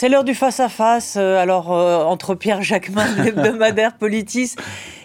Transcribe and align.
C'est 0.00 0.08
l'heure 0.08 0.22
du 0.22 0.36
face-à-face. 0.36 1.16
Euh, 1.18 1.42
alors, 1.42 1.72
euh, 1.72 2.04
entre 2.04 2.36
Pierre 2.36 2.62
Jacquemin, 2.62 3.04
l'hebdomadaire 3.16 3.96
Politis, 3.98 4.54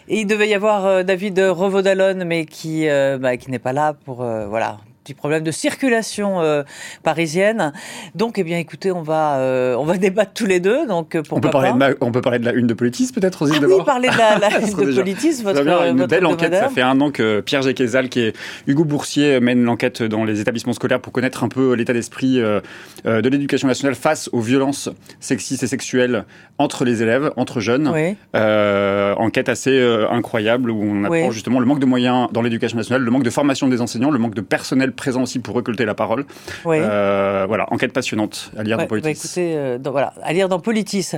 et 0.08 0.20
il 0.20 0.28
devait 0.28 0.48
y 0.48 0.54
avoir 0.54 0.86
euh, 0.86 1.02
David 1.02 1.40
Revaudalon, 1.40 2.24
mais 2.28 2.46
qui, 2.46 2.88
bah, 3.20 3.36
qui 3.38 3.50
n'est 3.50 3.58
pas 3.58 3.74
là 3.74 3.96
pour 4.06 4.18
voilà 4.18 4.78
petit 5.04 5.14
problème 5.14 5.44
de 5.44 5.52
circulation 5.52 6.42
euh, 6.42 6.64
parisienne. 7.04 7.74
Donc, 8.16 8.38
eh 8.38 8.44
bien, 8.44 8.58
écoutez, 8.58 8.92
on 8.92 9.02
va, 9.02 9.38
euh, 9.38 9.76
on 9.76 9.84
va 9.84 9.98
débattre 9.98 10.34
tous 10.34 10.46
les 10.46 10.60
deux. 10.60 10.88
Donc, 10.88 11.18
on 11.30 11.40
peut, 11.40 11.50
parler 11.50 11.72
de 11.72 11.98
on 12.02 12.12
peut 12.12 12.22
parler 12.22 12.40
de 12.40 12.46
la 12.46 12.54
une 12.54 12.68
de 12.68 12.74
Politis, 12.74 13.12
peut-être, 13.14 13.42
aussi 13.44 13.60
ah 13.62 13.66
Oui, 13.68 13.84
parler 13.86 14.10
de 14.10 14.18
la, 14.18 14.40
la 14.40 14.60
une 14.60 14.92
de 14.92 14.96
Politis, 14.96 15.44
votre, 15.44 15.62
Une 15.88 16.06
belle 16.06 16.26
enquête. 16.26 16.54
Ça 16.54 16.70
fait 16.70 16.82
un 16.82 17.00
an 17.02 17.12
que 17.12 17.42
Pierre 17.42 17.62
Jequezal, 17.62 18.10
qui 18.10 18.22
est 18.22 18.36
Hugo 18.68 18.86
Boursier, 18.86 19.40
mène 19.40 19.64
l'enquête 19.64 20.02
dans 20.04 20.24
les 20.24 20.40
établissements 20.40 20.74
scolaires 20.74 21.02
pour 21.02 21.12
connaître 21.12 21.44
un 21.44 21.50
peu 21.50 21.74
l'état 21.74 21.94
d'esprit 21.94 22.40
euh, 22.40 22.62
de 23.06 23.28
l'éducation 23.28 23.68
nationale 23.68 23.96
face 23.96 24.30
aux 24.32 24.40
violences 24.40 24.90
sexistes 25.20 25.64
et 25.64 25.68
sexuelles 25.68 26.26
entre 26.58 26.86
les 26.86 27.04
élèves, 27.04 27.32
entre 27.36 27.60
jeunes. 27.60 27.92
Oui. 27.94 28.16
enquête 28.34 29.50
assez 29.50 29.82
incroyable 30.10 30.72
où 30.72 30.82
on 30.82 31.04
apprend 31.04 31.32
justement 31.32 31.60
le 31.60 31.66
manque 31.66 31.80
de 31.80 31.86
moyens 31.86 32.30
dans 32.32 32.42
l'éducation 32.42 32.78
nationale, 32.78 33.02
le 33.02 33.12
manque 33.12 33.24
de 33.24 33.30
formation 33.30 33.68
des 33.68 33.82
enseignants, 33.82 34.12
le 34.12 34.20
manque 34.20 34.36
de 34.36 34.42
personnel 34.42 34.93
présent 34.96 35.24
aussi 35.24 35.40
pour 35.40 35.56
récolter 35.56 35.86
la 35.86 35.94
parole. 35.94 36.26
Euh, 36.66 37.46
voilà, 37.48 37.72
enquête 37.72 37.94
passionnante 37.94 38.52
à 38.58 38.64
lire 38.64 38.78
dans 38.78 38.88
Politis. 38.88 39.08
Bah 39.08 39.12
écoutez, 39.12 39.58
euh, 39.58 39.78
voilà, 39.84 40.14
à 40.22 40.34
lire 40.34 40.50
dans 40.50 40.60
Politis. 40.60 41.12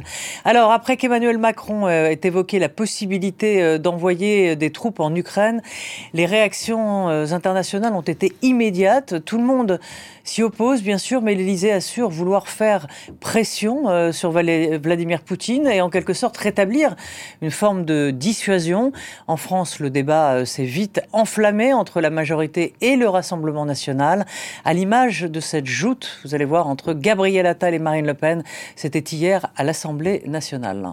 Alors, 0.43 0.71
après 0.71 0.97
qu'Emmanuel 0.97 1.37
Macron 1.37 1.87
euh, 1.87 2.09
ait 2.09 2.19
évoqué 2.23 2.59
la 2.59 2.69
possibilité 2.69 3.79
d'envoyer 3.79 4.55
des 4.55 4.71
troupes 4.71 4.99
en 4.99 5.13
Ukraine, 5.15 5.61
les 6.13 6.25
réactions 6.25 7.07
internationales 7.07 7.93
ont 7.93 8.01
été 8.01 8.33
immédiates. 8.41 9.23
Tout 9.25 9.37
le 9.37 9.43
monde 9.43 9.79
s'y 10.25 10.43
oppose, 10.43 10.81
bien 10.81 10.97
sûr, 10.97 11.21
mais 11.21 11.35
l'Élysée 11.35 11.71
assure 11.71 12.09
vouloir 12.09 12.49
faire 12.49 12.87
pression 13.21 14.11
sur 14.11 14.31
Vladimir 14.31 15.21
Poutine 15.21 15.67
et 15.67 15.79
en 15.79 15.89
quelque 15.89 16.13
sorte 16.13 16.35
rétablir 16.35 16.95
une 17.41 17.51
forme 17.51 17.85
de 17.85 18.11
dissuasion. 18.11 18.91
En 19.27 19.37
France, 19.37 19.79
le 19.79 19.89
débat 19.89 20.45
s'est 20.45 20.65
vite 20.65 21.01
enflammé 21.13 21.71
entre 21.73 22.01
la 22.01 22.09
majorité 22.09 22.73
et 22.81 22.97
le 22.97 23.07
Rassemblement 23.07 23.65
national, 23.65 24.25
à 24.65 24.73
l'image 24.73 25.21
de 25.21 25.39
cette 25.39 25.67
joute, 25.67 26.19
vous 26.25 26.35
allez 26.35 26.45
voir, 26.45 26.67
entre 26.67 26.93
Gabriel 26.93 27.45
Attal 27.45 27.73
et 27.73 27.79
Marine 27.79 28.07
Le 28.07 28.15
Pen. 28.15 28.43
C'était 28.75 28.99
hier 28.99 29.47
à 29.55 29.63
l'Assemblée 29.63 30.23
nationale. 30.25 30.89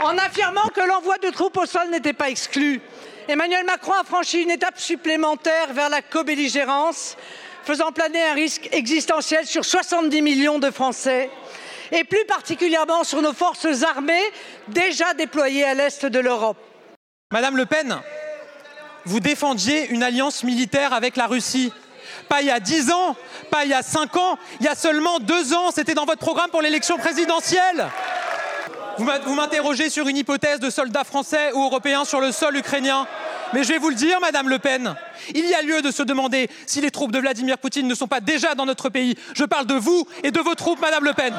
En 0.00 0.16
affirmant 0.16 0.68
que 0.74 0.88
l'envoi 0.88 1.18
de 1.18 1.30
troupes 1.30 1.56
au 1.58 1.66
sol 1.66 1.90
n'était 1.90 2.12
pas 2.12 2.30
exclu, 2.30 2.80
Emmanuel 3.28 3.66
Macron 3.66 3.92
a 3.92 4.04
franchi 4.04 4.40
une 4.40 4.50
étape 4.50 4.80
supplémentaire 4.80 5.74
vers 5.74 5.90
la 5.90 6.00
co-belligérance, 6.00 7.18
faisant 7.62 7.92
planer 7.92 8.22
un 8.22 8.32
risque 8.32 8.70
existentiel 8.72 9.46
sur 9.46 9.66
70 9.66 10.22
millions 10.22 10.58
de 10.58 10.70
Français 10.70 11.28
et 11.92 12.04
plus 12.04 12.24
particulièrement 12.24 13.04
sur 13.04 13.20
nos 13.20 13.34
forces 13.34 13.82
armées 13.82 14.24
déjà 14.68 15.12
déployées 15.12 15.64
à 15.64 15.74
l'est 15.74 16.06
de 16.06 16.18
l'Europe. 16.18 16.56
Madame 17.30 17.58
Le 17.58 17.66
Pen, 17.66 17.98
vous 19.04 19.20
défendiez 19.20 19.90
une 19.90 20.02
alliance 20.02 20.42
militaire 20.42 20.94
avec 20.94 21.16
la 21.16 21.26
Russie. 21.26 21.70
Pas 22.30 22.40
il 22.40 22.46
y 22.46 22.50
a 22.50 22.60
dix 22.60 22.90
ans, 22.90 23.14
pas 23.50 23.64
il 23.64 23.70
y 23.70 23.74
a 23.74 23.82
cinq 23.82 24.16
ans, 24.16 24.38
il 24.60 24.64
y 24.64 24.70
a 24.70 24.74
seulement 24.74 25.18
deux 25.18 25.52
ans, 25.52 25.70
c'était 25.70 25.92
dans 25.92 26.06
votre 26.06 26.20
programme 26.20 26.50
pour 26.50 26.62
l'élection 26.62 26.96
présidentielle. 26.96 27.88
Vous 28.98 29.34
m'interrogez 29.34 29.90
sur 29.90 30.08
une 30.08 30.16
hypothèse 30.16 30.58
de 30.58 30.70
soldats 30.70 31.04
français 31.04 31.52
ou 31.54 31.62
européens 31.62 32.04
sur 32.04 32.20
le 32.20 32.32
sol 32.32 32.56
ukrainien. 32.56 33.06
Mais 33.52 33.62
je 33.62 33.68
vais 33.68 33.78
vous 33.78 33.90
le 33.90 33.94
dire, 33.94 34.18
Madame 34.20 34.48
Le 34.48 34.58
Pen, 34.58 34.94
il 35.34 35.46
y 35.46 35.54
a 35.54 35.62
lieu 35.62 35.82
de 35.82 35.90
se 35.90 36.02
demander 36.02 36.50
si 36.66 36.80
les 36.80 36.90
troupes 36.90 37.12
de 37.12 37.18
Vladimir 37.18 37.58
Poutine 37.58 37.86
ne 37.86 37.94
sont 37.94 38.08
pas 38.08 38.20
déjà 38.20 38.54
dans 38.54 38.66
notre 38.66 38.88
pays. 38.88 39.14
Je 39.34 39.44
parle 39.44 39.66
de 39.66 39.74
vous 39.74 40.06
et 40.22 40.30
de 40.30 40.40
vos 40.40 40.54
troupes, 40.54 40.80
Madame 40.80 41.04
Le 41.04 41.12
Pen. 41.12 41.32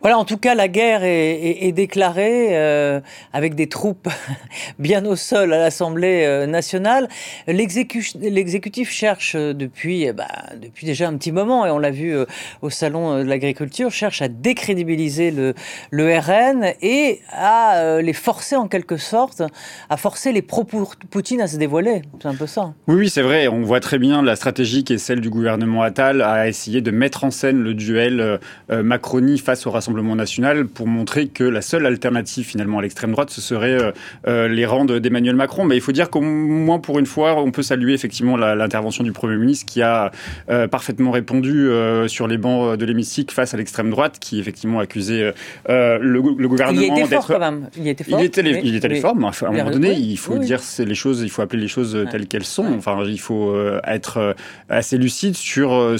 Voilà, 0.00 0.16
en 0.16 0.24
tout 0.24 0.36
cas, 0.36 0.54
la 0.54 0.68
guerre 0.68 1.00
est, 1.02 1.72
déclarée 1.72 2.56
euh, 2.56 3.00
avec 3.32 3.56
des 3.56 3.66
troupes 3.66 4.08
bien 4.78 5.04
au 5.04 5.16
sol 5.16 5.52
à 5.52 5.58
l'Assemblée 5.58 6.22
euh, 6.24 6.46
nationale. 6.46 7.08
L'exécutif 7.48 8.92
cherche 8.92 9.34
euh, 9.34 9.52
depuis, 9.52 10.12
bah, 10.12 10.28
depuis 10.62 10.86
déjà 10.86 11.08
un 11.08 11.16
petit 11.16 11.32
moment, 11.32 11.66
et 11.66 11.70
on 11.70 11.80
l'a 11.80 11.90
vu 11.90 12.14
au 12.62 12.70
salon 12.70 13.18
de 13.18 13.28
l'agriculture, 13.28 13.90
cherche 13.90 14.22
à 14.22 14.28
décrédibiliser 14.28 15.32
le, 15.32 15.54
le 15.90 16.16
RN 16.16 16.74
et 16.80 17.20
à 17.32 18.00
les 18.00 18.12
forcer 18.12 18.54
en 18.54 18.68
quelque 18.68 18.98
sorte, 18.98 19.42
à 19.90 19.96
forcer 19.96 20.30
les 20.30 20.42
pro-Poutine 20.42 21.40
à 21.40 21.48
se 21.48 21.56
dévoiler. 21.56 22.02
C'est 22.22 22.28
un 22.28 22.36
peu 22.36 22.46
ça. 22.46 22.72
Oui, 22.86 22.94
oui, 22.94 23.10
c'est 23.10 23.22
vrai. 23.22 23.48
On 23.48 23.62
voit 23.62 23.80
très 23.80 23.98
bien 23.98 24.22
la 24.22 24.36
stratégie 24.36 24.84
qui 24.84 24.92
est 24.92 24.98
celle 24.98 25.20
du 25.20 25.30
gouvernement 25.30 25.82
Attal 25.82 26.22
à 26.22 26.46
essayer 26.46 26.80
de 26.82 26.92
mettre 26.92 27.24
en 27.24 27.32
scène 27.32 27.58
le 27.58 27.74
duel 27.74 28.38
Macronie 28.68 29.38
face 29.38 29.66
au 29.66 29.72
Rassemblement 29.72 29.87
Rassemblement 29.88 30.16
national 30.16 30.66
pour 30.66 30.86
montrer 30.86 31.28
que 31.28 31.44
la 31.44 31.62
seule 31.62 31.86
alternative 31.86 32.44
finalement 32.44 32.78
à 32.78 32.82
l'extrême 32.82 33.12
droite, 33.12 33.30
ce 33.30 33.40
serait 33.40 33.72
euh, 33.72 33.90
euh, 34.26 34.46
les 34.46 34.66
rangs 34.66 34.84
d'Emmanuel 34.84 35.34
Macron. 35.34 35.64
Mais 35.64 35.76
il 35.76 35.80
faut 35.80 35.92
dire 35.92 36.10
qu'au 36.10 36.20
moins 36.20 36.78
pour 36.78 36.98
une 36.98 37.06
fois, 37.06 37.40
on 37.40 37.50
peut 37.52 37.62
saluer 37.62 37.94
effectivement 37.94 38.36
l'intervention 38.36 39.02
du 39.02 39.12
Premier 39.12 39.38
ministre 39.38 39.64
qui 39.64 39.80
a 39.80 40.10
euh, 40.50 40.68
parfaitement 40.68 41.10
répondu 41.10 41.70
sur 42.06 42.28
les 42.28 42.36
bancs 42.36 42.76
de 42.76 42.84
l'hémicycle 42.84 43.34
face 43.34 43.54
à 43.54 43.56
l'extrême 43.56 43.88
droite, 43.88 44.18
qui 44.20 44.38
effectivement 44.38 44.78
accusait 44.78 45.32
le, 45.66 45.98
le, 46.00 46.48
gouvernement 46.48 46.80
d'être... 46.80 46.98
Il 46.98 47.04
était 47.04 47.14
fort 47.14 47.26
quand 47.26 47.38
même. 47.38 47.70
Il 47.74 47.88
était 47.88 48.04
fort. 48.04 48.20
Il 48.20 48.24
était, 48.26 48.60
il 48.62 48.76
était 48.76 49.00
fort, 49.00 49.16
mais 49.16 49.26
à 49.26 49.48
un 49.48 49.50
moment 49.52 49.70
donné, 49.70 49.94
il 49.94 50.18
faut 50.18 50.36
dire 50.36 50.60
les 50.78 50.94
choses, 50.94 51.22
il 51.22 51.30
faut 51.30 51.40
appeler 51.40 51.62
les 51.62 51.68
choses 51.68 51.96
telles 52.12 52.26
qu'elles 52.26 52.44
sont. 52.44 52.66
Enfin, 52.76 53.02
il 53.06 53.20
faut 53.20 53.56
être 53.86 54.36
assez 54.68 54.98
lucide 54.98 55.34
sur 55.34 55.98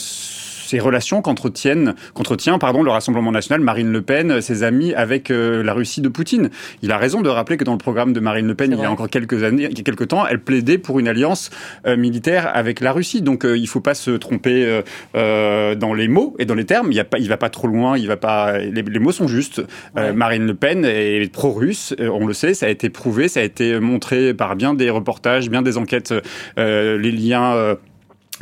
ces 0.69 0.81
relations 0.81 1.23
qu'entretiennent, 1.23 1.95
qu'entretient 2.13 2.59
pardon, 2.59 2.83
le 2.83 2.91
Rassemblement 2.91 3.33
national, 3.33 3.63
Marine 3.63 3.91
Le 3.91 4.03
Pen, 4.03 4.43
ses 4.43 4.65
amis 4.65 4.93
avec 4.93 5.31
euh, 5.31 5.63
la 5.63 5.73
Russie 5.73 6.03
de 6.03 6.11
Poutine. 6.11 6.51
Il 6.83 6.93
a 6.93 6.99
raison 6.99 7.23
de 7.23 7.31
rappeler 7.31 7.57
que 7.57 7.65
dans 7.65 7.73
le 7.73 7.79
programme 7.79 8.13
de 8.13 8.21
Marine 8.21 8.47
Le 8.47 8.55
Pen, 8.55 8.73
il 8.73 8.79
y 8.79 8.85
a 8.85 8.91
encore 8.91 9.09
quelques 9.09 9.45
années, 9.45 9.71
quelques 9.71 10.09
temps, 10.09 10.27
elle 10.27 10.41
plaidait 10.41 10.77
pour 10.77 10.99
une 10.99 11.09
alliance 11.09 11.49
euh, 11.87 11.97
militaire 11.97 12.51
avec 12.55 12.81
la 12.81 12.93
Russie. 12.93 13.23
Donc 13.23 13.47
euh, 13.47 13.57
il 13.57 13.63
ne 13.63 13.67
faut 13.67 13.81
pas 13.81 13.95
se 13.95 14.11
tromper 14.11 14.83
dans 15.15 15.95
les 15.95 16.09
mots 16.09 16.37
et 16.39 16.45
dans 16.45 16.55
les 16.55 16.67
termes. 16.67 16.93
Il 16.93 16.97
y 16.97 17.01
a 17.01 17.05
pas, 17.05 17.19
il 17.19 17.29
va 17.29 17.39
pas 17.39 17.49
trop 17.49 17.67
loin. 17.67 17.97
Il 17.97 18.07
va 18.07 18.19
pas. 18.19 18.59
Les, 18.59 18.83
mots 18.99 19.13
sont 19.13 19.29
justes. 19.29 19.63
Marine 19.95 20.47
Le 20.47 20.55
Pen 20.55 20.85
est 20.85 21.33
pro-russe. 21.33 21.95
on 21.99 22.27
le 22.27 22.35
sait. 22.35 22.53
Ça 22.53 22.67
a 22.67 22.69
été 22.69 22.91
prouvé. 22.91 23.29
Ça 23.29 23.41
a 23.41 23.43
été 23.43 23.81
montré 23.81 24.35
par 24.35 24.57
bien 24.57 24.75
des 24.75 24.91
reportages, 24.91 25.49
bien 25.49 25.63
des 25.63 25.79
enquêtes. 25.79 26.13
les 26.57 27.13
liens 27.13 27.77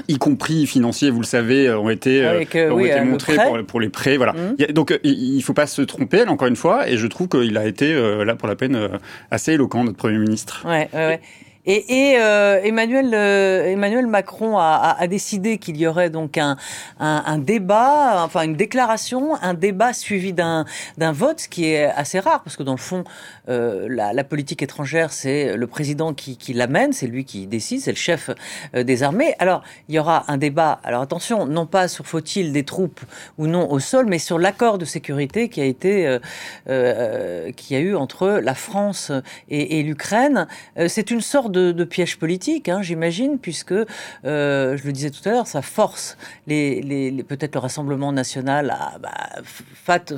y 0.08 0.18
compris 0.18 0.66
financiers, 0.66 1.10
vous 1.10 1.20
le 1.20 1.26
savez, 1.26 1.68
euh, 1.68 1.78
ont 1.78 1.90
été, 1.90 2.24
euh, 2.24 2.72
ont 2.72 2.78
été 2.80 3.00
montrés 3.00 3.36
pour, 3.66 3.80
les 3.80 3.88
prêts. 3.88 4.16
Voilà. 4.16 4.32
Mmh. 4.32 4.72
donc 4.72 4.90
euh, 4.90 4.98
il 5.02 5.36
ne 5.36 5.42
faut 5.42 5.54
pas 5.54 5.66
se 5.66 5.82
tromper, 5.82 6.26
encore 6.26 6.48
une 6.48 6.56
fois, 6.56 6.88
et 6.88 6.96
je 6.96 7.06
trouve 7.06 7.28
qu'il 7.28 7.56
a 7.56 7.66
été, 7.66 7.94
là 8.24 8.34
pour 8.34 8.48
la 8.48 8.56
peine, 8.56 8.78
assez 9.30 9.52
éloquent, 9.52 9.84
notre 9.84 9.96
Premier 9.96 10.18
ministre. 10.18 10.64
Ouais, 10.66 10.88
ouais, 10.92 11.14
et, 11.14 11.20
et 11.66 12.14
euh, 12.18 12.60
Emmanuel, 12.62 13.12
euh, 13.12 13.72
Emmanuel 13.72 14.06
Macron 14.06 14.56
a, 14.56 15.06
décidé 15.08 15.58
qu'il 15.58 15.76
y 15.76 15.86
aurait 15.86 16.10
donc 16.10 16.38
un, 16.38 17.38
débat, 17.38 18.22
enfin 18.24 18.42
une 18.42 18.54
déclaration, 18.54 19.34
un 19.42 19.54
débat 19.54 19.92
suivi 19.92 20.32
d'un 20.32 20.64
vote, 20.98 21.40
ce 21.40 21.48
qui 21.48 21.66
est 21.66 21.84
assez 21.84 22.20
rare, 22.20 22.42
parce 22.42 22.56
que 22.56 22.62
dans 22.62 22.72
le 22.72 22.78
fond, 22.78 23.04
euh, 23.48 23.86
la, 23.88 24.24
politique 24.24 24.62
étrangère, 24.62 25.12
c'est 25.12 25.56
le 25.56 25.66
président 25.66 26.14
qui, 26.14 26.52
l'amène, 26.52 26.92
c'est 26.92 27.06
lui 27.06 27.24
qui 27.24 27.46
décide, 27.46 27.80
c'est 27.80 27.92
le 27.92 27.96
chef 27.96 28.30
des 28.74 29.02
armées. 29.02 29.34
Alors, 29.38 29.62
il 29.88 29.94
y 29.94 29.98
aura 29.98 30.24
un 30.28 30.36
débat, 30.36 30.80
alors 30.84 31.02
attention, 31.02 31.46
non 31.46 31.66
pas 31.66 31.88
sur 31.88 32.06
faut-il 32.06 32.52
des 32.52 32.64
troupes 32.64 33.00
ou 33.38 33.46
non 33.46 33.70
au 33.70 33.78
sol, 33.80 34.06
mais 34.06 34.18
sur 34.18 34.38
l'accord 34.38 34.78
de 34.78 34.84
sécurité 34.84 35.48
qui 35.48 35.60
a 35.60 35.64
été, 35.64 36.18
qui 36.66 37.76
a 37.76 37.78
eu 37.78 37.96
entre 37.96 38.40
la 38.42 38.54
France 38.54 39.12
et, 39.48 39.80
et 39.80 39.82
l'Ukraine. 39.82 40.46
c'est 40.88 41.10
une 41.10 41.20
sorte 41.20 41.52
de, 41.52 41.55
piège 41.84 42.18
politique, 42.18 42.68
hein, 42.68 42.82
j'imagine, 42.82 43.38
puisque, 43.38 43.72
euh, 43.72 44.76
je 44.76 44.84
le 44.84 44.92
disais 44.92 45.10
tout 45.10 45.26
à 45.28 45.32
l'heure, 45.32 45.46
ça 45.46 45.62
force 45.62 46.16
les, 46.46 47.24
peut-être 47.26 47.54
le 47.54 47.60
Rassemblement 47.60 48.12
national 48.12 48.70
à, 48.70 48.98
bah, 48.98 49.42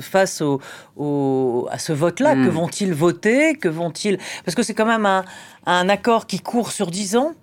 face 0.01 0.41
au, 0.41 1.67
à 1.71 1.79
ce 1.79 1.93
vote-là. 1.93 2.35
Que 2.35 2.39
hmm. 2.39 2.49
vont-ils 2.49 2.93
voter? 2.93 3.55
Que 3.55 3.69
vont-ils? 3.69 4.17
Parce 4.45 4.55
que 4.55 4.63
c'est 4.63 4.73
quand 4.73 4.85
même 4.85 5.05
un, 5.05 5.25
un 5.65 5.89
accord 5.89 6.27
qui 6.27 6.39
court 6.39 6.71
sur 6.71 6.91
dix 6.91 7.15
ans. 7.15 7.33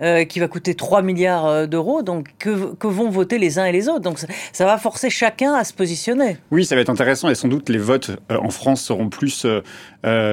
Euh, 0.00 0.24
qui 0.24 0.40
va 0.40 0.48
coûter 0.48 0.74
3 0.74 1.02
milliards 1.02 1.46
euh, 1.46 1.66
d'euros. 1.66 2.02
Donc, 2.02 2.30
que, 2.38 2.50
vont 2.86 3.10
voter 3.10 3.38
les 3.38 3.58
uns 3.58 3.66
et 3.66 3.72
les 3.72 3.88
autres? 3.88 4.00
Donc, 4.00 4.18
ça, 4.52 4.64
va 4.64 4.78
forcer 4.78 5.10
chacun 5.10 5.54
à 5.54 5.64
se 5.64 5.72
positionner. 5.72 6.38
Oui, 6.50 6.64
ça 6.64 6.74
va 6.74 6.80
être 6.80 6.90
intéressant 6.90 7.28
et 7.28 7.34
sans 7.34 7.48
doute 7.48 7.68
les 7.68 7.78
votes 7.78 8.10
euh, 8.30 8.38
en 8.38 8.50
France 8.50 8.82
seront 8.82 9.08
plus 9.08 9.46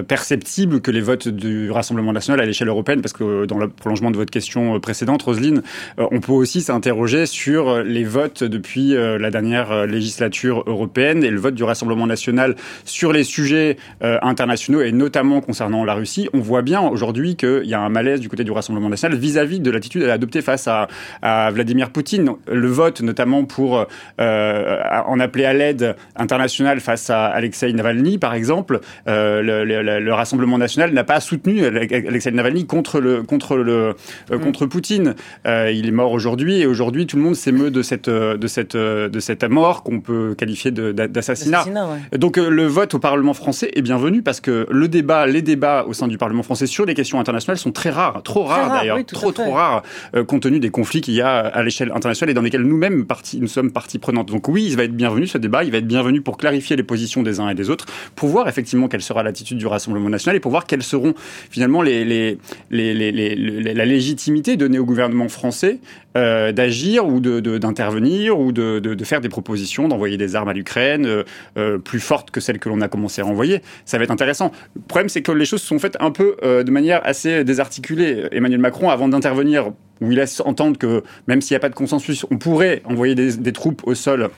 perceptibles 0.08 0.82
que 0.82 0.90
les 0.90 1.02
votes 1.02 1.28
du 1.28 1.70
Rassemblement 1.70 2.12
national 2.12 2.40
à 2.40 2.46
l'échelle 2.46 2.70
européenne, 2.70 3.02
parce 3.02 3.14
que 3.14 3.46
dans 3.46 3.60
le 3.60 3.68
prolongement 3.68 4.10
de 4.10 4.18
votre 4.18 4.32
question 4.32 4.80
précédente, 4.80 5.22
Roselyne, 5.22 5.62
on 5.98 6.20
peut 6.22 6.32
aussi 6.32 6.62
s'interroger 6.62 7.28
sur 7.28 7.84
les 7.84 8.04
votes 8.04 8.44
depuis 8.44 8.96
la 8.96 9.30
dernière 9.30 9.86
législature 9.86 10.64
européenne 10.66 11.24
et 11.24 11.30
le 11.30 11.40
vote 11.40 11.54
du 11.54 11.64
Rassemblement 11.64 12.08
national 12.08 12.56
sur 12.84 13.14
les 13.14 13.24
sujets 13.24 13.78
internationaux 14.02 14.82
et 14.82 14.92
notamment 14.92 15.40
concernant 15.42 15.86
la 15.86 15.94
Russie. 15.94 16.30
On 16.34 16.40
voit 16.40 16.64
bien 16.64 16.82
aujourd'hui 16.82 17.36
qu'il 17.36 17.66
y 17.66 17.76
a 17.76 17.80
un 17.80 17.90
malaise 17.90 18.20
du 18.20 18.30
côté 18.30 18.44
du 18.44 18.52
Rassemblement 18.52 18.90
national 18.90 19.20
vis-à-vis 19.20 19.59
de 19.64 19.72
l'attitude 19.72 20.04
à 20.04 20.14
adopter 20.14 20.42
face 20.42 20.68
à, 20.68 20.88
à, 21.22 21.52
Vladimir 21.52 21.90
Poutine. 21.92 22.32
Le 22.48 22.68
vote, 22.68 23.02
notamment 23.02 23.46
pour 23.46 23.86
euh, 24.20 24.78
en 25.06 25.20
appeler 25.20 25.46
à 25.46 25.54
l'aide 25.54 25.96
internationale 26.16 26.80
face 26.80 27.10
à 27.10 27.26
Alexei 27.28 27.72
Navalny, 27.74 28.18
par 28.18 28.34
exemple, 28.34 28.80
euh, 29.08 29.42
le, 29.42 29.64
le, 29.64 30.00
le, 30.00 30.14
Rassemblement 30.14 30.58
national 30.58 30.92
n'a 30.94 31.04
pas 31.04 31.20
soutenu 31.20 31.66
Alexei 31.66 32.32
Navalny 32.32 32.66
contre 32.66 33.00
le 33.00 33.24
contre 33.24 33.56
le 33.56 33.96
euh, 34.32 34.38
mm. 34.38 34.40
contre 34.40 34.66
Poutine. 34.66 35.16
Il 35.46 35.88
est 35.88 35.92
mort 35.92 36.12
aujourd'hui 36.12 36.62
et 36.62 36.66
aujourd'hui 36.66 37.08
tout 37.08 37.16
le 37.16 37.24
monde 37.24 37.36
s'émeut 37.36 37.72
de 37.72 37.82
cette 37.82 38.10
de 38.10 38.48
cette 38.48 38.76
de 38.76 39.20
cette 39.20 39.44
mort 39.44 39.84
qu'on 39.84 40.02
peut 40.02 40.36
qualifier 40.38 40.72
d'assassinat. 40.72 41.64
Ouais. 41.66 42.18
Donc 42.18 42.38
le 42.38 42.66
vote 42.66 42.94
au 42.96 43.00
Parlement 43.00 43.34
français 43.34 43.72
est 43.74 43.82
bienvenu 43.82 44.22
parce 44.22 44.42
que 44.42 44.68
le 44.70 44.88
débat, 44.88 45.26
les 45.26 45.42
débats 45.42 45.86
au 45.88 45.94
sein 45.94 46.08
du 46.08 46.18
Parlement 46.18 46.44
français 46.44 46.68
sur 46.68 46.86
les 46.86 46.94
questions 46.94 47.20
internationales 47.20 47.58
sont 47.58 47.72
très 47.72 47.90
rares, 47.90 48.22
trop 48.24 48.44
rares 48.44 48.72
d'ailleurs, 48.72 49.04
trop 49.06 49.32
trop 49.44 49.52
rares 49.54 49.84
compte 50.28 50.44
tenu 50.44 50.60
des 50.60 50.70
conflits 50.70 51.02
qu'il 51.02 51.14
y 51.14 51.22
a 51.22 51.38
à 51.38 51.64
l'échelle 51.64 51.92
internationale 51.92 52.32
et 52.32 52.34
dans 52.34 52.42
lesquels 52.42 52.64
nous-mêmes 52.64 53.06
nous 53.40 53.48
sommes 53.48 53.72
partie 53.72 54.00
prenante. 54.00 54.30
Donc 54.30 54.48
oui, 54.48 54.66
il 54.68 54.76
va 54.76 54.84
être 54.84 54.96
bienvenu 54.96 55.28
ce 55.28 55.38
débat, 55.38 55.64
il 55.64 55.72
va 55.72 55.78
être 55.78 55.88
bienvenu 55.88 56.22
pour 56.22 56.38
clarifier 56.38 56.76
les 56.76 56.84
positions 56.84 57.24
des 57.24 57.40
uns 57.40 57.50
et 57.50 57.56
des 57.56 57.70
autres, 57.70 57.86
pour 58.16 58.30
voir 58.30 58.48
effectivement 58.48 58.88
quelle 58.88 59.02
sera 59.02 59.24
l'attitude 59.24 59.58
du 59.58 59.68
Rassemblement 59.68 60.10
national 60.10 60.36
et 60.36 60.40
pour 60.40 60.52
voir 60.52 60.66
quelles 60.66 60.84
seront 60.84 61.14
finalement 61.50 61.82
les, 61.82 62.06
les, 62.06 62.38
les, 62.70 62.94
les 62.94 63.74
la 63.74 63.86
légitimité 63.86 64.58
donnée 64.58 64.80
au 64.80 64.86
gouvernement 64.86 65.30
français 65.30 65.80
euh, 66.18 66.52
d'agir 66.52 67.06
ou 67.06 67.20
d'intervenir 67.20 68.36
de, 68.36 68.40
ou 68.40 68.52
de, 68.52 69.04
faire 69.04 69.22
des 69.22 69.30
propositions, 69.30 69.88
d'envoyer 69.88 70.18
des 70.18 70.36
armes 70.36 70.50
à 70.50 70.54
l'Ukraine 70.54 71.06
euh, 71.06 71.24
euh, 71.58 71.78
plus 71.78 72.00
fortes 72.00 72.32
que 72.32 72.40
celles 72.40 72.58
que 72.58 72.68
l'on 72.68 72.82
a 72.82 72.88
commencé 72.88 73.22
à 73.22 73.28
envoyer. 73.28 73.62
Ça 73.86 74.00
va 74.00 74.06
être 74.06 74.12
intéressant. 74.12 74.52
Le 74.76 74.82
problème, 74.82 75.08
c'est 75.08 75.22
que 75.22 75.32
les 75.32 75.46
choses 75.46 75.62
se 75.62 75.68
sont 75.68 75.78
faites 75.78 75.98
un 76.00 76.10
peu 76.10 76.36
de 76.42 76.72
manière 76.72 77.02
assez 77.04 77.44
désarticulée. 77.44 78.28
Emmanuel 78.32 78.60
Macron, 78.60 78.90
avant 78.90 79.08
d'intervenir, 79.08 79.29
où 79.36 80.12
il 80.12 80.18
laisse 80.18 80.42
entendre 80.42 80.78
que 80.78 81.04
même 81.28 81.42
s'il 81.42 81.54
n'y 81.56 81.58
a 81.58 81.62
pas 81.62 81.70
de 81.70 81.76
consensus, 81.76 82.26
on 82.32 82.38
pourrait 82.38 82.82
envoyer 82.86 83.16
des, 83.16 83.38
des 83.38 83.54
troupes 83.54 83.82
au 83.86 83.96
sol 83.96 84.30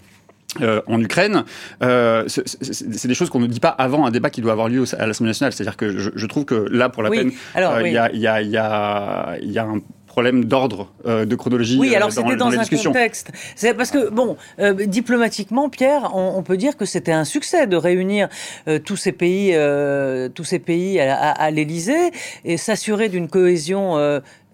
euh, 0.59 0.81
en 0.85 0.99
Ukraine, 0.99 1.45
euh, 1.81 2.25
c'est 2.27 3.07
des 3.07 3.13
choses 3.13 3.29
qu'on 3.29 3.39
ne 3.39 3.47
dit 3.47 3.61
pas 3.61 3.69
avant 3.69 4.05
un 4.05 4.11
débat 4.11 4.29
qui 4.29 4.41
doit 4.41 4.51
avoir 4.51 4.67
lieu 4.67 4.83
à 4.97 5.07
l'Assemblée 5.07 5.29
nationale. 5.29 5.53
C'est-à-dire 5.53 5.77
que 5.77 5.97
je, 5.97 6.09
je, 6.13 6.25
trouve 6.25 6.43
que 6.43 6.67
là, 6.69 6.89
pour 6.89 7.03
la 7.03 7.09
peine, 7.09 7.31
euh, 7.55 7.81
il 7.85 7.93
y, 7.93 7.97
a, 7.97 8.11
y, 8.11 8.27
a, 8.27 8.41
y, 8.41 8.57
a, 8.57 9.37
y 9.41 9.57
a 9.57 9.63
un 9.63 9.79
problème 10.07 10.43
d'ordre 10.43 10.91
euh, 11.05 11.23
de 11.23 11.35
chronologie 11.37 11.77
oui, 11.79 11.95
alors 11.95 12.11
c'était 12.11 12.35
dans, 12.35 12.49
dans 12.49 12.59
un 12.59 12.65
contexte. 12.65 13.31
C'est 13.55 13.73
parce 13.73 13.91
que 13.91 14.09
bon, 14.09 14.35
euh, 14.59 14.73
diplomatiquement, 14.73 15.69
Pierre, 15.69 16.11
on, 16.13 16.33
on, 16.35 16.43
peut 16.43 16.57
dire 16.57 16.75
que 16.75 16.83
c'était 16.83 17.13
un 17.13 17.23
succès 17.23 17.65
de 17.65 17.77
réunir 17.77 18.27
tous 18.83 18.97
ces 18.97 19.13
pays, 19.13 19.55
tous 20.35 20.43
ces 20.43 20.59
pays 20.59 20.99
à, 20.99 21.15
à, 21.15 21.31
à 21.43 21.51
l'Élysée 21.51 22.11
et 22.43 22.57
s'assurer 22.57 23.07
d'une 23.07 23.29
cohésion 23.29 23.95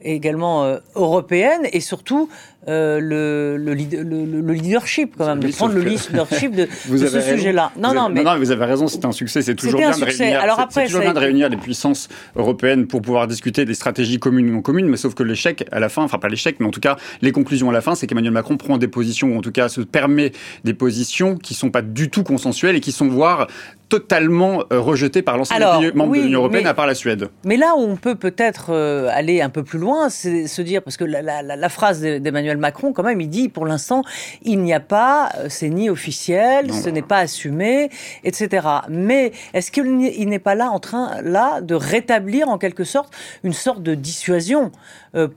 également 0.02 0.78
européenne 0.96 1.68
et 1.74 1.80
surtout 1.80 2.30
euh, 2.70 3.00
le, 3.00 3.56
le, 3.56 4.42
le, 4.42 4.54
leadership 4.54 5.14
quand 5.18 5.26
même, 5.26 5.40
de 5.40 5.48
prendre 5.56 5.74
le 5.74 5.84
leadership 5.84 6.54
de, 6.54 6.68
de 6.92 7.08
ce 7.08 7.22
sujet-là. 7.22 7.72
Non, 7.78 7.94
non, 7.94 8.10
mais 8.10 8.24
non, 8.24 8.38
vous 8.38 8.52
avez 8.52 8.66
raison, 8.66 8.90
c'est 8.90 9.06
un 9.06 9.14
succès. 9.14 9.42
C'est 9.42 9.56
toujours 9.56 9.80
bien 9.80 9.92
de 9.92 10.04
réunir. 10.04 10.42
Alors 10.42 10.60
après, 10.60 10.86
toujours 10.86 11.00
bien 11.00 11.14
de 11.14 11.20
réunir 11.20 11.48
les 11.48 11.56
puissances 11.56 12.10
européennes 12.36 12.86
pour 12.86 13.02
pouvoir 13.02 13.28
discuter 13.28 13.64
des 13.64 13.74
stratégies 13.74 14.20
communes 14.20 14.50
ou 14.50 14.54
non 14.56 14.62
communes. 14.62 14.88
Mais 14.90 14.98
sauf 14.98 15.14
que 15.14 15.24
l'échec 15.24 15.66
à 15.72 15.80
la 15.80 15.88
fin, 15.88 16.04
enfin 16.04 16.18
pas 16.18 16.28
l'échec, 16.28 16.58
mais 16.60 16.66
en 16.66 16.72
tout 16.72 16.82
cas 16.82 16.98
les 17.22 17.32
conclusions 17.32 17.70
à 17.70 17.74
la 17.74 17.80
fin, 17.80 17.96
c'est 17.96 18.06
qu'Emmanuel 18.06 18.34
Macron 18.34 18.58
prend 18.58 18.78
des 18.78 18.90
positions, 18.90 19.30
ou 19.30 19.38
en 19.38 19.42
tout 19.42 19.54
cas 19.54 19.70
se 19.70 19.80
permet 19.80 20.34
des 20.66 20.74
positions 20.74 21.38
qui 21.38 21.54
sont 21.54 21.72
pas 21.72 21.82
du 21.82 22.10
tout 22.10 22.24
consensuelles 22.24 22.76
et 22.76 22.82
qui 22.82 22.92
sont 22.92 23.08
voire 23.08 23.48
totalement 23.90 24.64
euh, 24.72 24.80
rejetées 24.82 25.22
par 25.22 25.38
l'ensemble 25.38 25.62
des 25.80 25.92
membres 25.94 26.16
de 26.16 26.22
l'Union 26.22 26.40
européenne, 26.40 26.68
à 26.68 26.74
part 26.74 26.88
la 26.88 26.96
Suède. 26.96 27.30
Mais 27.46 27.58
là 27.58 27.74
où 27.78 27.82
on 27.82 27.96
peut 27.96 28.16
peut-être 28.16 28.68
euh, 28.72 29.10
aller 29.12 29.42
un 29.42 29.50
peu 29.50 29.64
plus 29.64 29.80
loin, 29.80 30.10
c'est 30.10 30.48
se 30.48 30.62
dire 30.62 30.82
parce 30.82 30.98
que 30.98 31.06
la, 31.06 31.22
la, 31.22 31.42
la 31.42 31.70
phrase 31.70 32.02
d'Emmanuel 32.02 32.58
Macron, 32.58 32.92
quand 32.92 33.04
même, 33.04 33.22
il 33.22 33.30
dit 33.30 33.50
pour 33.50 33.66
l'instant, 33.66 34.04
il 34.44 34.62
n'y 34.62 34.74
a 34.74 34.80
pas, 34.80 35.30
euh, 35.38 35.48
c'est 35.50 35.70
ni 35.70 35.90
officiel, 35.90 36.74
ce 36.74 36.90
n'est 36.90 37.02
pas 37.02 37.20
assumé, 37.20 37.90
etc. 38.24 38.68
Mais 38.90 39.32
est-ce 39.54 39.72
qu'il 39.72 40.30
n'est 40.30 40.40
pas 40.40 40.56
là 40.56 40.70
en 40.70 40.80
train 40.80 41.22
là 41.22 41.62
de 41.62 41.76
rétablir 41.76 42.50
en 42.50 42.58
quelque 42.58 42.84
sorte 42.84 43.14
une 43.44 43.54
sorte 43.54 43.84
de 43.84 43.96
dissuasion 43.96 44.72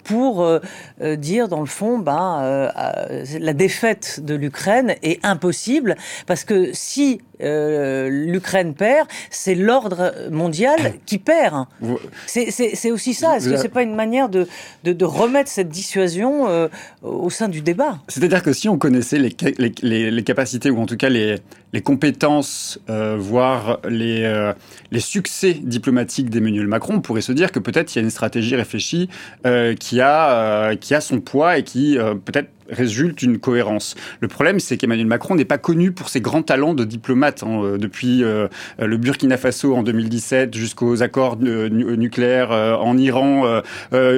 pour 0.04 0.46
dire 1.00 1.48
dans 1.48 1.60
le 1.60 1.66
fond, 1.66 1.98
ben 1.98 2.70
la 3.40 3.52
défaite 3.52 4.20
de 4.22 4.34
l'Ukraine 4.34 4.94
est 5.02 5.24
impossible 5.24 5.96
parce 6.26 6.44
que 6.44 6.70
si 6.72 7.20
l'Ukraine 7.42 8.74
perd, 8.74 9.08
c'est 9.30 9.54
l'ordre 9.54 10.14
mondial 10.30 10.94
qui 11.06 11.18
perd. 11.18 11.66
C'est 12.26 12.90
aussi 12.90 13.14
ça. 13.14 13.36
Est-ce 13.36 13.48
que 13.48 13.56
c'est 13.56 13.68
pas 13.68 13.82
une 13.82 13.94
manière 13.94 14.28
de, 14.28 14.46
de, 14.84 14.92
de, 14.92 15.04
remettre 15.04 15.50
cette 15.50 15.68
dissuasion 15.68 16.68
au 17.02 17.30
sein 17.30 17.48
du 17.48 17.60
débat? 17.60 17.98
C'est-à-dire 18.08 18.42
que 18.42 18.52
si 18.52 18.68
on 18.68 18.78
connaissait 18.78 19.18
les, 19.18 19.34
les, 19.82 20.10
les, 20.10 20.22
capacités, 20.24 20.70
ou 20.70 20.80
en 20.80 20.86
tout 20.86 20.96
cas 20.96 21.08
les, 21.08 21.36
les 21.72 21.82
compétences, 21.82 22.80
euh, 22.88 23.16
voire 23.18 23.78
les, 23.88 24.24
euh, 24.24 24.52
les 24.90 25.00
succès 25.00 25.54
diplomatiques 25.54 26.30
d'Emmanuel 26.30 26.66
Macron, 26.66 26.94
on 26.94 27.00
pourrait 27.00 27.20
se 27.20 27.32
dire 27.32 27.52
que 27.52 27.58
peut-être 27.58 27.94
il 27.94 27.98
y 27.98 28.00
a 28.00 28.02
une 28.02 28.10
stratégie 28.10 28.56
réfléchie 28.56 29.08
euh, 29.46 29.74
qui, 29.74 30.00
a, 30.00 30.30
euh, 30.30 30.76
qui 30.76 30.94
a 30.94 31.00
son 31.00 31.20
poids 31.20 31.58
et 31.58 31.62
qui 31.62 31.98
euh, 31.98 32.14
peut-être 32.14 32.48
résulte 32.70 33.22
une 33.22 33.38
cohérence. 33.38 33.94
Le 34.20 34.28
problème, 34.28 34.60
c'est 34.60 34.76
qu'Emmanuel 34.76 35.06
Macron 35.06 35.34
n'est 35.34 35.44
pas 35.44 35.58
connu 35.58 35.92
pour 35.92 36.08
ses 36.08 36.20
grands 36.20 36.42
talents 36.42 36.74
de 36.74 36.84
diplomate. 36.84 37.42
Hein, 37.42 37.62
euh, 37.62 37.78
depuis 37.78 38.22
euh, 38.22 38.48
le 38.78 38.96
Burkina 38.96 39.36
Faso 39.36 39.74
en 39.74 39.82
2017 39.82 40.54
jusqu'aux 40.54 41.02
accords 41.02 41.36
nucléaires 41.38 42.52
euh, 42.52 42.74
en 42.76 42.96
Iran, 42.96 43.60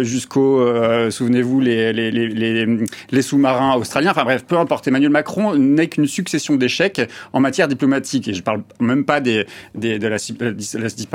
jusqu'aux, 0.03 0.65
souvenez-vous, 1.11 1.61
les, 1.61 1.93
les, 1.93 2.11
les, 2.11 2.67
les 3.11 3.23
sous-marins 3.23 3.77
australiens. 3.77 4.11
Enfin 4.11 4.25
bref, 4.25 4.45
peu 4.47 4.59
importe. 4.59 4.87
Emmanuel 4.89 5.11
Macron 5.11 5.57
n'est 5.57 5.89
qu'une 5.89 6.07
succession 6.07 6.57
d'échecs 6.57 7.01
en 7.33 7.41
matière 7.43 7.69
diplomatique. 7.69 8.29
Et 8.29 8.35
je 8.35 8.43
parle 8.43 8.63
même 8.81 9.05
pas 9.05 9.21
des, 9.21 9.47
des 9.75 9.99
de 9.99 10.09
la, 10.09 10.17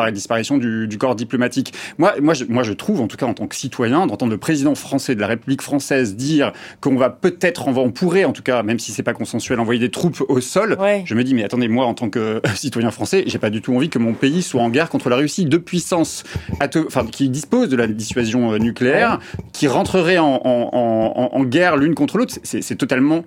la 0.04 0.12
disparition 0.12 0.58
du, 0.58 0.88
du, 0.88 0.98
corps 0.98 1.16
diplomatique. 1.16 1.74
Moi, 1.98 2.14
moi, 2.22 2.34
je, 2.34 2.46
moi, 2.46 2.64
je 2.64 2.74
trouve, 2.74 3.02
en 3.02 3.08
tout 3.08 3.18
cas 3.18 3.26
en 3.26 3.34
tant 3.34 3.48
que 3.48 3.56
citoyen, 3.56 4.06
d'entendre 4.06 4.32
le 4.32 4.38
président 4.38 4.76
français 4.76 5.16
de 5.16 5.22
la 5.22 5.28
République 5.28 5.62
française 5.62 6.16
dire 6.16 6.54
qu'on 6.82 6.96
va 6.96 7.10
peut-être, 7.10 7.68
on, 7.68 7.92
pourrait 7.92 8.26
en 8.26 8.34
tout 8.34 8.44
cas, 8.44 8.64
même 8.64 8.80
si 8.80 8.92
c'est 8.92 9.04
pas 9.04 9.14
consensuel, 9.14 9.60
envoyer 9.60 9.80
des 9.80 9.90
troupes 9.90 10.24
au 10.28 10.42
sol. 10.42 10.78
Ouais. 10.80 11.04
Je 11.06 11.16
me 11.16 11.24
dis, 11.24 11.34
mais 11.34 11.44
attendez, 11.44 11.68
moi 11.68 11.86
en 11.86 11.94
tant 11.94 12.10
que 12.10 12.42
citoyen 12.56 12.92
français, 12.92 13.24
j'ai 13.28 13.40
pas 13.40 13.50
du 13.50 13.62
tout 13.62 13.76
envie 13.76 13.90
que 13.90 14.00
mon 14.00 14.14
pays 14.14 14.44
soit 14.44 14.62
en 14.62 14.70
guerre 14.70 14.90
contre 14.90 15.10
la 15.10 15.16
Russie, 15.16 15.46
deux 15.46 15.62
puissances 15.62 16.24
enfin, 16.62 17.06
qui 17.06 17.30
disposent 17.30 17.70
de 17.70 17.76
la 17.76 17.88
dissuasion 17.88 18.54
euh, 18.54 18.58
nucléaire, 18.58 19.20
ouais. 19.38 19.46
qui 19.54 19.68
rentreraient 19.68 20.18
en, 20.18 20.42
en, 20.44 20.70
en, 20.74 21.30
en 21.34 21.44
guerre 21.44 21.78
l'une 21.78 21.96
contre 21.96 22.18
l'autre. 22.18 22.36
C'est 22.44 22.76
totalement 22.76 23.24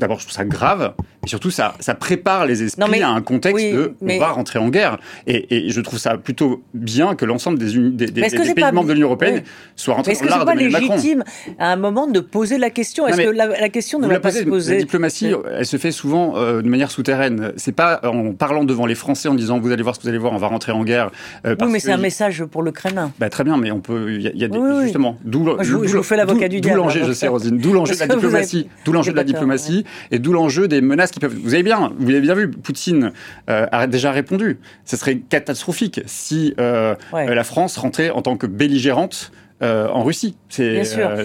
D'abord, 0.00 0.18
je 0.18 0.24
trouve 0.24 0.34
ça 0.34 0.44
grave, 0.44 0.94
et 1.24 1.28
surtout, 1.28 1.50
ça, 1.50 1.74
ça 1.80 1.94
prépare 1.94 2.46
les 2.46 2.62
esprits 2.62 2.90
mais, 2.90 3.02
à 3.02 3.10
un 3.10 3.22
contexte 3.22 3.64
oui, 3.64 3.72
de 3.72 3.94
mais... 4.00 4.16
on 4.16 4.20
va 4.20 4.30
rentrer 4.30 4.58
en 4.58 4.68
guerre. 4.68 4.98
Et, 5.26 5.66
et, 5.66 5.70
je 5.70 5.80
trouve 5.80 5.98
ça 5.98 6.18
plutôt 6.18 6.62
bien 6.74 7.14
que 7.14 7.24
l'ensemble 7.24 7.58
des, 7.58 7.72
des, 7.72 8.06
des, 8.06 8.22
des 8.22 8.54
pays 8.54 8.72
membres 8.72 8.88
de 8.88 8.92
l'Union 8.92 9.06
européenne 9.06 9.36
oui. 9.36 9.50
soient 9.76 9.94
rentrés 9.94 10.14
de 10.14 10.18
Macron. 10.18 10.34
Est-ce 10.34 10.44
que 10.44 10.60
c'est 10.60 10.70
pas 10.70 10.86
légitime 10.86 11.24
à 11.58 11.72
un 11.72 11.76
moment 11.76 12.06
de 12.06 12.20
poser 12.20 12.58
la 12.58 12.70
question? 12.70 13.06
Est-ce 13.06 13.22
que 13.22 13.30
la, 13.30 13.46
la, 13.46 13.68
question 13.68 13.98
ne 13.98 14.08
va 14.08 14.20
pas 14.20 14.32
se 14.32 14.42
poser? 14.44 14.74
La 14.74 14.80
diplomatie, 14.80 15.32
elle 15.56 15.66
se 15.66 15.76
fait 15.76 15.92
souvent 15.92 16.36
euh, 16.36 16.60
de 16.60 16.68
manière 16.68 16.90
souterraine. 16.90 17.52
C'est 17.56 17.72
pas 17.72 18.00
en 18.04 18.32
parlant 18.32 18.64
devant 18.64 18.86
les 18.86 18.96
Français 18.96 19.28
en 19.28 19.34
disant 19.34 19.60
vous 19.60 19.70
allez 19.70 19.82
voir 19.82 19.94
ce 19.94 20.00
que 20.00 20.04
vous 20.04 20.08
allez 20.08 20.18
voir, 20.18 20.32
on 20.32 20.38
va 20.38 20.48
rentrer 20.48 20.72
en 20.72 20.84
guerre. 20.84 21.10
Euh, 21.46 21.54
oui, 21.60 21.68
mais 21.70 21.78
c'est 21.78 21.92
un 21.92 21.96
message 21.98 22.44
pour 22.44 22.62
le 22.62 22.72
Kremlin. 22.72 23.12
Bah, 23.18 23.30
très 23.30 23.44
bien, 23.44 23.56
mais 23.56 23.70
on 23.70 23.80
peut. 23.80 24.12
Il 24.12 24.22
y 24.22 24.28
a, 24.28 24.32
y 24.34 24.44
a 24.44 24.48
des, 24.48 24.58
oui, 24.58 24.84
justement. 24.84 25.16
D'où 25.24 25.44
l'enjeu, 25.44 25.82
je 25.84 27.12
sais, 27.12 27.28
Rosine. 27.28 27.58
D'où 27.62 27.72
l'enjeu 27.72 27.94
de 27.94 28.00
la 28.00 28.06
diplomatie. 28.08 28.68
D'où 28.84 28.92
l'enjeu 28.92 29.12
de 29.12 29.16
la 29.16 29.24
diplomatie 29.24 29.71
et 30.10 30.18
d'où 30.18 30.32
l'enjeu 30.32 30.68
des 30.68 30.80
menaces 30.80 31.10
qui 31.10 31.20
peuvent. 31.20 31.34
Vous 31.34 31.54
avez 31.54 31.62
bien, 31.62 31.92
vous 31.98 32.10
avez 32.10 32.20
bien 32.20 32.34
vu, 32.34 32.50
Poutine 32.50 33.12
euh, 33.50 33.66
a 33.72 33.86
déjà 33.86 34.12
répondu. 34.12 34.58
Ce 34.84 34.96
serait 34.96 35.18
catastrophique 35.18 36.00
si 36.06 36.54
euh, 36.58 36.94
ouais. 37.12 37.34
la 37.34 37.44
France 37.44 37.76
rentrait 37.76 38.10
en 38.10 38.22
tant 38.22 38.36
que 38.36 38.46
belligérante 38.46 39.32
euh, 39.62 39.88
en 39.88 40.02
Russie. 40.02 40.36
C'est 40.48 40.82
euh, 40.98 41.24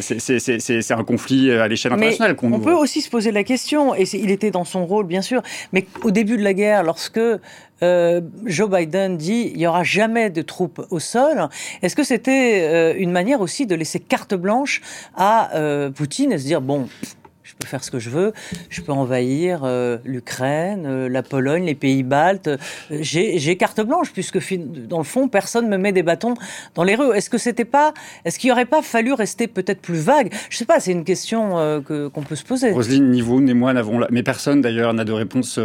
un 0.92 1.04
conflit 1.04 1.52
à 1.52 1.68
l'échelle 1.68 1.94
internationale. 1.94 2.36
Qu 2.36 2.46
on, 2.46 2.60
peut 2.60 2.74
aussi 2.74 3.02
se 3.02 3.10
poser 3.10 3.32
la 3.32 3.44
question, 3.44 3.96
et 3.96 4.04
il 4.14 4.30
était 4.30 4.52
dans 4.52 4.64
son 4.64 4.86
rôle, 4.86 5.08
bien 5.08 5.24
sûr, 5.24 5.42
mais 5.74 5.88
au 6.04 6.12
début 6.12 6.38
de 6.38 6.44
la 6.44 6.54
guerre, 6.54 6.84
lorsque 6.84 7.20
euh, 7.84 8.22
Joe 8.46 8.70
Biden 8.70 9.18
dit 9.18 9.52
il 9.54 9.58
n'y 9.58 9.68
aura 9.68 9.84
jamais 9.84 10.30
de 10.30 10.42
troupes 10.42 10.86
au 10.90 11.00
sol, 11.00 11.50
est-ce 11.82 11.96
que 11.96 12.04
c'était 12.04 12.62
euh, 12.64 12.94
une 12.98 13.12
manière 13.12 13.42
aussi 13.42 13.66
de 13.66 13.76
laisser 13.76 14.00
carte 14.00 14.34
blanche 14.34 14.82
à 15.16 15.56
euh, 15.56 15.90
Poutine 15.92 16.32
et 16.32 16.38
se 16.38 16.46
dire 16.46 16.62
bon, 16.62 16.88
peux 17.58 17.68
faire 17.68 17.84
ce 17.84 17.92
que 17.92 18.00
je 18.00 18.10
veux, 18.10 18.34
je 18.70 18.82
peux 18.82 18.92
envahir 18.92 19.62
euh, 19.64 19.98
l'Ukraine, 20.06 20.86
euh, 20.86 21.10
la 21.10 21.24
Pologne, 21.24 21.66
les 21.66 21.76
pays 21.76 22.04
baltes. 22.04 22.48
Euh, 22.48 22.58
j'ai 22.90 23.58
carte 23.58 23.82
blanche 23.82 24.12
puisque 24.14 24.40
dans 24.88 25.00
le 25.00 25.04
fond 25.04 25.28
personne 25.28 25.68
me 25.68 25.78
met 25.78 25.92
des 25.92 26.04
bâtons 26.04 26.36
dans 26.76 26.84
les 26.84 26.96
rues. 26.96 27.16
Est-ce 27.16 27.30
que 27.30 27.38
c'était 27.38 27.66
pas, 27.66 27.94
est-ce 28.26 28.40
qu'il 28.40 28.52
aurait 28.52 28.66
pas 28.66 28.82
fallu 28.82 29.14
rester 29.14 29.48
peut-être 29.48 29.82
plus 29.82 30.00
vague? 30.00 30.34
Je 30.50 30.58
sais 30.58 30.66
pas, 30.66 30.80
c'est 30.80 30.92
une 30.92 31.04
question 31.04 31.58
euh, 31.58 31.82
qu'on 31.82 32.24
peut 32.24 32.36
se 32.36 32.44
poser. 32.44 32.72
Roselyne, 32.72 33.10
ni 33.10 33.22
vous 33.22 33.42
ni 33.42 33.54
moi 33.54 33.74
n'avons, 33.74 34.06
mais 34.12 34.24
personne 34.24 34.62
d'ailleurs 34.62 34.94
n'a 34.94 35.04
de 35.04 35.14
réponse 35.14 35.60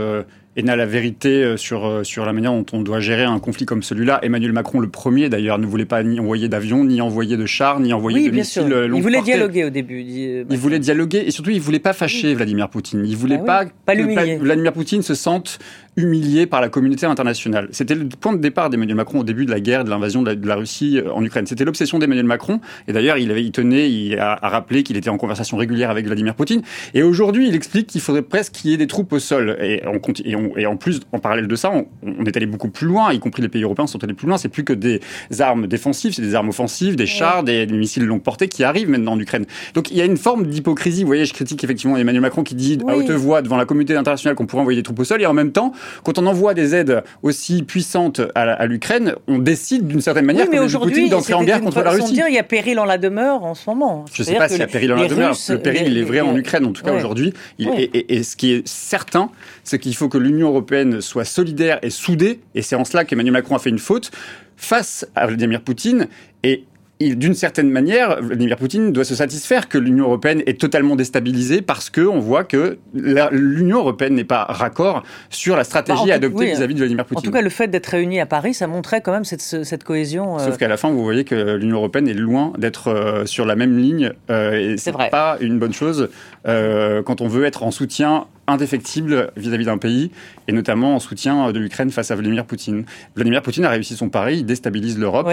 et 0.56 0.62
n'a 0.62 0.76
la 0.76 0.87
vérité 0.87 1.42
euh, 1.42 1.56
sur, 1.56 1.87
euh, 1.87 2.04
sur 2.04 2.26
la 2.26 2.32
manière 2.32 2.52
dont 2.52 2.66
on 2.73 2.80
doit 2.80 3.00
gérer 3.00 3.25
un 3.25 3.38
conflit 3.38 3.64
comme 3.64 3.82
celui-là. 3.82 4.21
Emmanuel 4.23 4.52
Macron, 4.52 4.80
le 4.80 4.88
premier 4.88 5.28
d'ailleurs, 5.28 5.59
ne 5.59 5.66
voulait 5.66 5.85
pas 5.85 6.02
ni 6.02 6.21
envoyer 6.21 6.49
d'avions, 6.49 6.85
ni 6.85 7.00
envoyer 7.00 7.37
de 7.37 7.47
chars, 7.47 7.80
ni 7.80 7.92
envoyer 7.92 8.30
de 8.30 8.35
missiles 8.35 8.68
sûr. 8.68 8.85
Il 8.85 9.02
voulait 9.02 9.23
dialoguer 9.23 9.64
au 9.64 9.71
début. 9.71 10.00
il 10.00 10.59
voulait 10.59 10.78
dialoguer 10.78 11.25
et 11.26 11.30
surtout 11.30 11.50
il 11.50 11.61
voulait 11.61 11.78
pas 11.78 11.92
fâcher 11.92 12.35
Vladimir 12.35 12.68
Poutine. 12.68 13.04
Il 13.06 13.16
voulait 13.16 13.40
ah 13.40 13.64
pas, 13.87 13.94
que 13.94 14.38
Vladimir 14.38 14.73
Poutine 14.73 15.02
se 15.02 15.14
sente 15.14 15.59
humilié 15.97 16.47
par 16.47 16.61
la 16.61 16.68
communauté 16.68 17.04
internationale. 17.04 17.68
C'était 17.71 17.94
le 17.94 18.09
point 18.09 18.32
de 18.32 18.38
départ 18.38 18.71
d'Emmanuel 18.71 18.97
Macron 18.97 19.21
au 19.21 19.25
début 19.25 19.44
de 19.44 19.50
la 19.50 19.61
guerre, 19.61 19.85
de 19.85 19.90
l'invasion 19.90 20.23
de, 20.23 20.47
la 20.47 20.54
Russie 20.54 20.99
euh, 20.99 21.12
en 21.12 21.23
Ukraine. 21.23 21.47
C'était 21.47 21.64
l'obsession 21.64 21.99
d'Emmanuel 21.99 22.25
Macron. 22.25 22.61
Et 22.88 22.92
d'ailleurs, 22.92 23.18
il, 23.18 23.30
avait, 23.30 23.44
il 23.44 23.52
tenait 23.52 23.90
il 23.90 24.18
a, 24.18 24.37
rappelé 24.37 24.82
qu'il 24.85 24.97
était 24.97 25.11
en 25.11 25.18
conversation 25.18 25.56
régulière 25.56 25.90
avec 25.90 26.06
Vladimir 26.06 26.35
Poutine. 26.35 26.62
Et 26.94 27.02
aujourd'hui, 27.02 27.49
il 27.49 27.54
explique 27.54 27.88
qu'il 27.88 28.00
faudrait 28.00 28.23
presque 28.23 28.54
qu'il 28.54 28.71
y 28.71 28.75
ait 28.75 28.78
des 28.78 28.87
troupes 28.87 29.12
au 29.12 29.18
sol. 29.18 29.56
Et, 29.61 29.82
on, 29.87 30.00
et, 30.25 30.35
on, 30.35 30.41
et 30.56 30.66
en 30.66 30.76
plus, 30.76 31.00
en 31.12 31.18
parallèle 31.18 31.46
de 31.46 31.56
ça, 31.56 31.70
on, 31.70 31.87
on, 32.02 32.25
est 32.25 32.37
allé 32.37 32.46
beaucoup 32.46 32.68
plus 32.68 32.87
loin, 32.87 33.12
y 33.12 33.18
compris 33.18 33.42
les 33.42 33.49
pays 33.49 33.62
européens 33.62 33.87
sont 33.87 34.02
allés 34.02 34.14
plus 34.14 34.26
loin. 34.26 34.38
C'est 34.38 34.49
plus 34.49 34.64
que 34.64 34.72
des 34.72 35.00
armes 35.40 35.66
défensives, 35.66 36.14
c'est 36.14 36.22
des 36.22 36.34
armes 36.34 36.49
offensives, 36.49 36.96
des 36.96 37.06
chars, 37.06 37.42
des, 37.42 37.66
missiles 37.66 38.04
longue 38.04 38.22
portée 38.22 38.49
qui 38.49 38.64
arrivent 38.64 38.88
maintenant 38.88 39.12
en 39.12 39.18
Ukraine. 39.18 39.44
Donc 39.75 39.90
il 39.90 39.96
y 39.96 40.00
a 40.00 40.04
une 40.04 40.16
forme 40.16 40.46
d'hypocrisie. 40.46 41.02
Vous 41.02 41.08
voyez, 41.08 41.25
je 41.25 41.34
critique 41.34 41.62
effectivement 41.62 41.96
Emmanuel 41.96 42.22
Macron 42.22 42.42
qui 42.42 42.54
dit 42.54 42.78
à 42.88 42.96
haute 42.96 43.11
voix 43.11 43.42
devant 43.42 43.56
la 43.56 43.64
communauté 43.64 43.96
internationale 43.96 44.37
qu'on 44.37 44.46
pourrait 44.46 44.62
envoyer 44.62 44.78
des 44.78 44.82
troupes 44.82 45.00
au 45.00 45.04
sol. 45.04 45.20
Et 45.20 45.26
en 45.26 45.34
même 45.34 45.52
temps, 45.52 45.72
quand 46.04 46.18
on 46.18 46.26
envoie 46.26 46.54
des 46.54 46.62
des 46.62 46.75
aides 46.75 47.02
aussi 47.22 47.62
puissantes 47.62 48.20
à, 48.34 48.66
l'Ukraine, 48.66 49.14
on 49.26 49.38
décide 49.38 49.87
d'une 49.87 50.00
certaine 50.00 50.25
manière 50.25 50.46
oui, 50.49 50.58
mais 50.61 50.78
Poutine 50.78 51.08
d'entrer 51.08 51.34
en 51.34 51.44
guerre 51.44 51.61
contre 51.61 51.82
la 51.82 51.90
Russie. 51.90 52.12
Dire, 52.12 52.28
il 52.28 52.34
y 52.34 52.38
a 52.38 52.42
péril 52.42 52.78
en 52.78 52.84
la 52.84 52.99
demeure 52.99 53.44
en 53.44 53.54
ce 53.54 53.68
moment. 53.68 54.04
Je 54.12 54.22
ne 54.22 54.26
sais 54.26 54.34
pas 54.34 54.49
s'il 54.49 54.58
y 54.58 54.62
a 54.62 54.66
péril 54.66 54.92
en 54.92 54.96
la 54.96 55.08
demeure. 55.08 55.34
le 55.49 55.58
péril, 55.58 55.82
il 55.87 55.99
est 55.99 56.02
vrai 56.02 56.20
en 56.20 56.37
Ukraine, 56.37 56.64
en 56.64 56.72
tout 56.72 56.82
cas 56.82 56.92
aujourd'hui. 56.92 57.32
Et, 57.58 58.22
ce 58.22 58.37
qui 58.37 58.52
est 58.52 58.68
certain, 58.68 59.30
c'est 59.64 59.78
qu'il 59.78 59.94
faut 59.96 60.08
que 60.08 60.18
l'Union 60.18 60.32
européenne 60.41 61.01
soit 61.01 61.25
solidaire 61.25 61.79
et 61.83 61.91
soudée. 61.91 62.41
Et 62.55 62.62
c'est 62.62 62.77
en 62.77 62.85
cela 62.85 63.05
qu'Emmanuel 63.05 63.33
Macron 63.33 63.57
a 63.57 63.59
fait 63.59 63.71
une 63.71 63.79
faute 63.79 64.11
face 64.57 65.07
à 65.15 65.27
Vladimir 65.27 65.62
Poutine. 65.62 66.09
Et 66.43 66.65
d'une 67.11 67.35
certaine 67.35 67.71
manière, 67.71 68.23
Vladimir 68.23 68.57
Poutine 68.57 68.93
doit 68.93 69.05
se 69.05 69.15
satisfaire 69.15 69.69
que 69.69 69.79
l'Union 69.79 70.05
européenne 70.05 70.43
est 70.47 70.61
totalement 70.61 70.97
déstabilisée 70.97 71.62
parce 71.62 71.91
qu'on 71.91 72.21
voit 72.21 72.45
que 72.45 72.79
l'Union 72.95 73.79
européenne 73.79 74.15
n'est 74.15 74.25
pas 74.25 74.45
raccord 74.45 75.03
sur 75.31 75.57
la 75.57 75.65
stratégie 75.65 76.09
bah, 76.09 76.15
adoptée 76.15 76.53
vis-à-vis 76.53 76.75
de 76.75 76.79
Vladimir 76.79 77.05
Poutine. 77.05 77.19
En 77.19 77.31
tout 77.31 77.37
cas, 77.37 77.43
le 77.43 77.51
fait 77.51 77.69
d'être 77.69 77.87
réunis 77.87 78.21
à 78.21 78.27
Paris, 78.27 78.55
ça 78.55 78.67
montrait 78.67 79.01
quand 79.01 79.12
même 79.12 79.25
cette, 79.25 79.41
cette 79.41 79.85
cohésion. 79.85 80.37
Euh, 80.37 80.45
Sauf 80.45 80.57
qu'à 80.59 80.69
la 80.69 80.77
fin, 80.77 80.91
vous 80.91 81.03
voyez 81.03 81.25
que 81.25 81.57
l'Union 81.57 81.79
européenne 81.79 82.09
est 82.09 82.15
loin 82.15 82.53
d'être 82.59 82.89
euh, 82.89 83.27
sur 83.27 83.47
la 83.47 83.57
même 83.57 83.79
ligne. 83.79 84.12
Euh, 84.31 84.75
et 84.75 84.77
c'est 84.77 84.93
pas 84.93 85.37
une 85.41 85.59
bonne 85.59 85.75
chose 85.75 86.09
quand 86.45 87.21
on 87.21 87.29
veut 87.29 87.45
être 87.45 87.62
en 87.62 87.71
soutien 87.71 88.27
indéfectible 88.46 89.32
vis-à-vis 89.37 89.66
d'un 89.66 89.78
pays, 89.78 90.11
et 90.49 90.52
notamment 90.52 90.96
en 90.96 90.99
soutien 90.99 91.52
de 91.52 91.58
l'Ukraine 91.58 91.90
face 91.90 92.11
à 92.11 92.14
Vladimir 92.14 92.44
Poutine. 92.44 92.84
Vladimir 93.14 93.42
Poutine 93.42 93.64
a 93.64 93.70
réussi 93.70 93.96
son 93.96 94.08
pari, 94.08 94.38
il 94.38 94.46
déstabilise 94.46 94.99
l'Europe, 94.99 95.30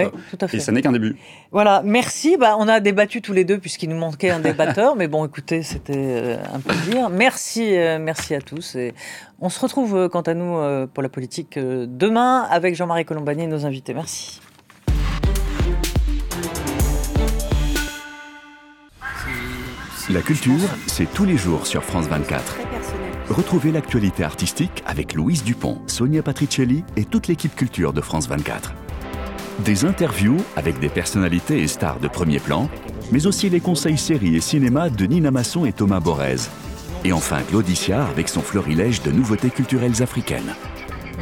et 0.52 0.60
ça 0.60 0.72
n'est 0.72 0.82
qu'un 0.82 0.92
début. 0.92 1.16
Voilà, 1.52 1.82
merci. 1.84 2.36
Bah, 2.36 2.56
on 2.58 2.68
a 2.68 2.80
débattu 2.80 3.20
tous 3.22 3.32
les 3.32 3.44
deux 3.44 3.58
puisqu'il 3.58 3.88
nous 3.88 3.96
manquait 3.98 4.30
un 4.30 4.40
débatteur, 4.40 4.96
mais 4.96 5.08
bon, 5.08 5.24
écoutez, 5.26 5.62
c'était 5.62 5.94
euh, 5.96 6.36
un 6.54 6.60
plaisir. 6.60 7.10
Merci, 7.10 7.76
euh, 7.76 7.98
merci 8.00 8.34
à 8.34 8.40
tous. 8.40 8.76
Et 8.76 8.94
on 9.40 9.48
se 9.48 9.60
retrouve, 9.60 9.96
euh, 9.96 10.08
quant 10.08 10.22
à 10.22 10.34
nous, 10.34 10.86
pour 10.88 11.02
la 11.02 11.08
politique 11.08 11.58
demain 11.58 12.46
avec 12.50 12.74
Jean-Marie 12.74 13.04
Colombani 13.04 13.44
et 13.44 13.46
nos 13.46 13.66
invités. 13.66 13.94
Merci. 13.94 14.40
La 20.10 20.22
culture, 20.22 20.58
c'est 20.86 21.12
tous 21.12 21.24
les 21.24 21.36
jours 21.36 21.66
sur 21.66 21.84
France 21.84 22.08
24. 22.08 22.69
Retrouvez 23.30 23.70
l'actualité 23.70 24.24
artistique 24.24 24.82
avec 24.86 25.14
Louise 25.14 25.44
Dupont, 25.44 25.78
Sonia 25.86 26.20
Patricelli 26.20 26.82
et 26.96 27.04
toute 27.04 27.28
l'équipe 27.28 27.54
culture 27.54 27.92
de 27.92 28.00
France 28.00 28.28
24. 28.28 28.74
Des 29.60 29.84
interviews 29.84 30.38
avec 30.56 30.80
des 30.80 30.88
personnalités 30.88 31.62
et 31.62 31.68
stars 31.68 32.00
de 32.00 32.08
premier 32.08 32.40
plan, 32.40 32.68
mais 33.12 33.28
aussi 33.28 33.48
les 33.48 33.60
conseils 33.60 33.98
séries 33.98 34.34
et 34.34 34.40
cinéma 34.40 34.90
de 34.90 35.06
Nina 35.06 35.30
Masson 35.30 35.64
et 35.64 35.72
Thomas 35.72 36.00
Borez. 36.00 36.48
Et 37.04 37.12
enfin 37.12 37.40
Claudicia 37.42 38.04
avec 38.04 38.28
son 38.28 38.40
florilège 38.40 39.00
de 39.02 39.12
nouveautés 39.12 39.50
culturelles 39.50 40.02
africaines. 40.02 40.52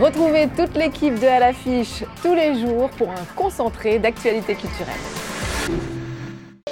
Retrouvez 0.01 0.49
toute 0.57 0.79
l'équipe 0.79 1.21
de 1.21 1.27
À 1.27 1.41
l'affiche 1.41 2.05
tous 2.23 2.35
les 2.35 2.59
jours 2.59 2.89
pour 2.91 3.11
un 3.11 3.25
concentré 3.37 3.99
d'actualité 3.99 4.55
culturelle. 4.55 5.98